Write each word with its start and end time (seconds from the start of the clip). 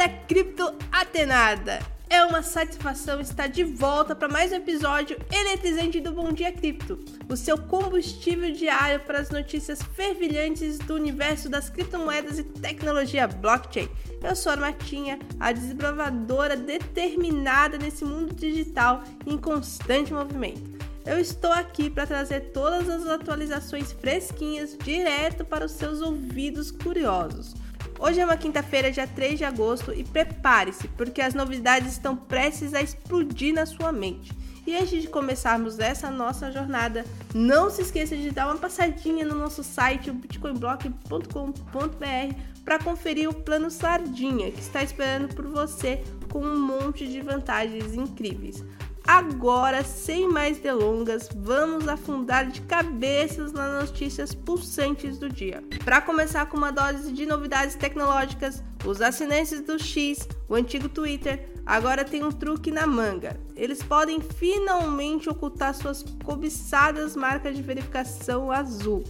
Galera 0.00 0.24
cripto 0.26 0.74
atenada! 0.90 1.78
É 2.08 2.24
uma 2.24 2.42
satisfação 2.42 3.20
estar 3.20 3.48
de 3.48 3.62
volta 3.62 4.16
para 4.16 4.30
mais 4.30 4.50
um 4.50 4.54
episódio 4.54 5.18
eletrizante 5.30 6.00
do 6.00 6.10
Bom 6.10 6.32
Dia 6.32 6.50
Cripto, 6.50 6.98
o 7.28 7.36
seu 7.36 7.58
combustível 7.58 8.50
diário 8.50 9.00
para 9.00 9.20
as 9.20 9.28
notícias 9.28 9.82
fervilhantes 9.82 10.78
do 10.78 10.94
universo 10.94 11.50
das 11.50 11.68
criptomoedas 11.68 12.38
e 12.38 12.44
tecnologia 12.44 13.28
blockchain. 13.28 13.90
Eu 14.22 14.34
sou 14.34 14.52
a 14.52 14.56
Matinha, 14.56 15.18
a 15.38 15.52
desbravadora 15.52 16.56
determinada 16.56 17.76
nesse 17.76 18.02
mundo 18.02 18.34
digital 18.34 19.04
em 19.26 19.36
constante 19.36 20.14
movimento. 20.14 20.80
Eu 21.04 21.18
estou 21.18 21.52
aqui 21.52 21.90
para 21.90 22.06
trazer 22.06 22.52
todas 22.52 22.88
as 22.88 23.06
atualizações 23.06 23.92
fresquinhas 23.92 24.78
direto 24.82 25.44
para 25.44 25.66
os 25.66 25.72
seus 25.72 26.00
ouvidos 26.00 26.70
curiosos. 26.70 27.54
Hoje 28.02 28.18
é 28.18 28.24
uma 28.24 28.38
quinta-feira, 28.38 28.90
dia 28.90 29.06
3 29.06 29.36
de 29.36 29.44
agosto, 29.44 29.92
e 29.92 30.02
prepare-se, 30.02 30.88
porque 30.88 31.20
as 31.20 31.34
novidades 31.34 31.92
estão 31.92 32.16
prestes 32.16 32.72
a 32.72 32.80
explodir 32.80 33.52
na 33.52 33.66
sua 33.66 33.92
mente. 33.92 34.32
E 34.66 34.74
antes 34.74 35.02
de 35.02 35.08
começarmos 35.08 35.78
essa 35.78 36.10
nossa 36.10 36.50
jornada, 36.50 37.04
não 37.34 37.68
se 37.68 37.82
esqueça 37.82 38.16
de 38.16 38.30
dar 38.30 38.46
uma 38.46 38.56
passadinha 38.56 39.26
no 39.26 39.34
nosso 39.34 39.62
site, 39.62 40.10
bitcoinblock.com.br, 40.10 42.34
para 42.64 42.78
conferir 42.78 43.28
o 43.28 43.34
plano 43.34 43.70
Sardinha, 43.70 44.50
que 44.50 44.60
está 44.60 44.82
esperando 44.82 45.34
por 45.34 45.46
você 45.48 46.02
com 46.32 46.40
um 46.40 46.58
monte 46.58 47.06
de 47.06 47.20
vantagens 47.20 47.92
incríveis. 47.92 48.64
Agora, 49.12 49.82
sem 49.82 50.28
mais 50.28 50.58
delongas, 50.58 51.28
vamos 51.34 51.88
afundar 51.88 52.46
de 52.46 52.60
cabeças 52.60 53.52
nas 53.52 53.88
notícias 53.88 54.32
pulsantes 54.32 55.18
do 55.18 55.28
dia. 55.28 55.64
Para 55.84 56.00
começar 56.00 56.46
com 56.46 56.56
uma 56.56 56.70
dose 56.70 57.10
de 57.10 57.26
novidades 57.26 57.74
tecnológicas, 57.74 58.62
os 58.86 59.02
assinantes 59.02 59.62
do 59.62 59.82
X, 59.82 60.28
o 60.48 60.54
antigo 60.54 60.88
Twitter, 60.88 61.44
agora 61.66 62.04
tem 62.04 62.22
um 62.22 62.30
truque 62.30 62.70
na 62.70 62.86
manga. 62.86 63.36
Eles 63.56 63.82
podem 63.82 64.20
finalmente 64.20 65.28
ocultar 65.28 65.74
suas 65.74 66.04
cobiçadas 66.24 67.16
marcas 67.16 67.56
de 67.56 67.62
verificação 67.62 68.52
azul 68.52 69.02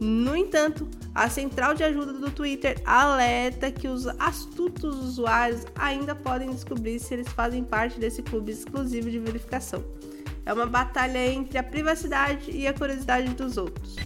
no 0.00 0.36
entanto, 0.36 0.86
a 1.14 1.28
central 1.30 1.74
de 1.74 1.82
ajuda 1.82 2.12
do 2.12 2.30
Twitter 2.30 2.80
alerta 2.84 3.70
que 3.70 3.88
os 3.88 4.06
astutos 4.18 4.96
usuários 4.96 5.64
ainda 5.74 6.14
podem 6.14 6.50
descobrir 6.50 6.98
se 6.98 7.14
eles 7.14 7.28
fazem 7.28 7.64
parte 7.64 7.98
desse 7.98 8.22
clube 8.22 8.52
exclusivo 8.52 9.10
de 9.10 9.18
verificação. 9.18 9.82
É 10.44 10.52
uma 10.52 10.66
batalha 10.66 11.26
entre 11.26 11.56
a 11.56 11.62
privacidade 11.62 12.50
e 12.50 12.66
a 12.66 12.74
curiosidade 12.74 13.28
dos 13.34 13.56
outros. 13.56 13.96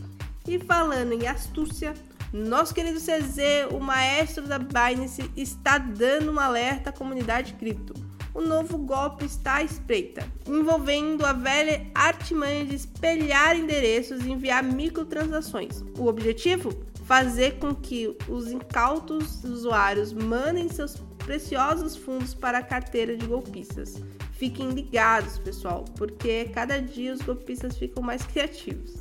E 0.46 0.58
falando 0.60 1.12
em 1.12 1.26
astúcia, 1.26 1.92
nosso 2.32 2.72
querido 2.72 3.00
CZ, 3.00 3.72
o 3.72 3.80
maestro 3.80 4.46
da 4.46 4.58
Binance, 4.58 5.28
está 5.36 5.76
dando 5.76 6.32
um 6.32 6.38
alerta 6.38 6.90
à 6.90 6.92
comunidade 6.92 7.54
cripto 7.54 8.09
o 8.34 8.40
novo 8.40 8.78
golpe 8.78 9.24
está 9.24 9.56
à 9.56 9.62
espreita, 9.62 10.26
envolvendo 10.46 11.24
a 11.24 11.32
velha 11.32 11.86
artimanha 11.94 12.64
de 12.64 12.74
espelhar 12.74 13.56
endereços 13.56 14.24
e 14.24 14.30
enviar 14.30 14.62
microtransações. 14.62 15.82
O 15.98 16.06
objetivo? 16.06 16.72
Fazer 17.04 17.58
com 17.58 17.74
que 17.74 18.16
os 18.28 18.50
incautos 18.50 19.42
usuários 19.42 20.12
mandem 20.12 20.68
seus 20.68 20.96
preciosos 21.24 21.96
fundos 21.96 22.34
para 22.34 22.58
a 22.58 22.62
carteira 22.62 23.16
de 23.16 23.26
golpistas. 23.26 24.00
Fiquem 24.32 24.70
ligados, 24.70 25.38
pessoal, 25.38 25.84
porque 25.96 26.46
cada 26.54 26.80
dia 26.80 27.12
os 27.12 27.20
golpistas 27.20 27.76
ficam 27.76 28.02
mais 28.02 28.22
criativos. 28.22 28.94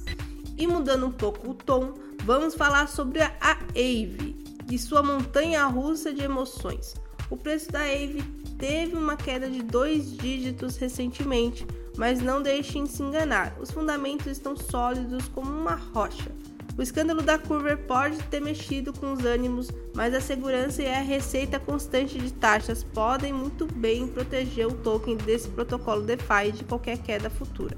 E 0.57 0.67
mudando 0.67 1.05
um 1.05 1.11
pouco 1.11 1.51
o 1.51 1.53
tom, 1.53 1.93
vamos 2.25 2.55
falar 2.55 2.87
sobre 2.87 3.21
a 3.21 3.31
AVE 3.41 4.35
e 4.69 4.77
sua 4.77 5.01
montanha 5.01 5.65
russa 5.65 6.13
de 6.13 6.21
emoções. 6.21 6.95
O 7.29 7.37
preço 7.37 7.71
da 7.71 7.81
AVE 7.81 8.23
teve 8.57 8.95
uma 8.95 9.15
queda 9.15 9.49
de 9.49 9.61
dois 9.61 10.17
dígitos 10.17 10.77
recentemente, 10.77 11.65
mas 11.95 12.21
não 12.21 12.41
deixem 12.41 12.85
se 12.85 13.03
enganar, 13.03 13.55
os 13.59 13.69
fundamentos 13.69 14.27
estão 14.27 14.55
sólidos 14.55 15.27
como 15.27 15.51
uma 15.51 15.75
rocha. 15.75 16.31
O 16.77 16.81
escândalo 16.81 17.21
da 17.21 17.37
Curver 17.37 17.77
pode 17.77 18.17
ter 18.23 18.39
mexido 18.39 18.93
com 18.93 19.11
os 19.11 19.25
ânimos, 19.25 19.69
mas 19.93 20.13
a 20.13 20.21
segurança 20.21 20.81
e 20.81 20.87
a 20.87 21.01
receita 21.01 21.59
constante 21.59 22.17
de 22.17 22.31
taxas 22.31 22.83
podem 22.83 23.33
muito 23.33 23.65
bem 23.65 24.07
proteger 24.07 24.65
o 24.65 24.73
token 24.73 25.17
desse 25.17 25.49
protocolo 25.49 26.03
DeFi 26.03 26.53
de 26.53 26.63
qualquer 26.63 26.97
queda 26.99 27.29
futura. 27.29 27.77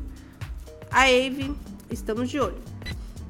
A 0.92 1.06
AVE, 1.06 1.52
estamos 1.90 2.30
de 2.30 2.40
olho. 2.40 2.71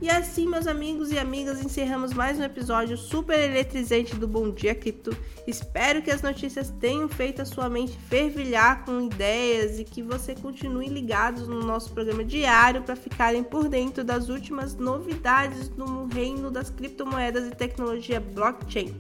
E 0.01 0.09
assim, 0.09 0.47
meus 0.47 0.65
amigos 0.65 1.11
e 1.11 1.19
amigas, 1.19 1.63
encerramos 1.63 2.11
mais 2.11 2.39
um 2.39 2.43
episódio 2.43 2.97
super 2.97 3.37
eletrizante 3.37 4.15
do 4.15 4.27
Bom 4.27 4.49
Dia 4.49 4.73
Cripto. 4.73 5.15
Espero 5.45 6.01
que 6.01 6.09
as 6.09 6.23
notícias 6.23 6.73
tenham 6.79 7.07
feito 7.07 7.43
a 7.43 7.45
sua 7.45 7.69
mente 7.69 7.95
fervilhar 8.09 8.83
com 8.83 8.99
ideias 8.99 9.77
e 9.77 9.83
que 9.83 10.01
você 10.01 10.33
continue 10.33 10.87
ligados 10.87 11.47
no 11.47 11.59
nosso 11.59 11.91
programa 11.91 12.25
diário 12.25 12.81
para 12.81 12.95
ficarem 12.95 13.43
por 13.43 13.69
dentro 13.69 14.03
das 14.03 14.27
últimas 14.27 14.73
novidades 14.75 15.69
no 15.69 16.07
reino 16.07 16.49
das 16.49 16.71
criptomoedas 16.71 17.45
e 17.45 17.51
tecnologia 17.51 18.19
blockchain. 18.19 18.99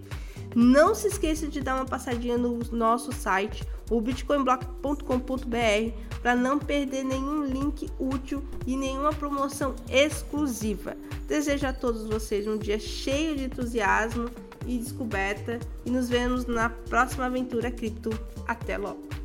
Não 0.55 0.93
se 0.93 1.07
esqueça 1.07 1.47
de 1.47 1.61
dar 1.61 1.75
uma 1.75 1.85
passadinha 1.85 2.37
no 2.37 2.59
nosso 2.71 3.13
site, 3.13 3.63
o 3.89 4.01
bitcoinblock.com.br, 4.01 6.19
para 6.21 6.35
não 6.35 6.59
perder 6.59 7.03
nenhum 7.03 7.45
link 7.45 7.89
útil 7.99 8.43
e 8.67 8.75
nenhuma 8.75 9.13
promoção 9.13 9.75
exclusiva. 9.89 10.95
Desejo 11.27 11.67
a 11.67 11.73
todos 11.73 12.05
vocês 12.05 12.47
um 12.47 12.57
dia 12.57 12.79
cheio 12.79 13.37
de 13.37 13.45
entusiasmo 13.45 14.29
e 14.67 14.77
descoberta 14.77 15.59
e 15.85 15.89
nos 15.89 16.09
vemos 16.09 16.45
na 16.45 16.69
próxima 16.69 17.25
aventura 17.25 17.71
cripto. 17.71 18.09
Até 18.45 18.77
logo! 18.77 19.20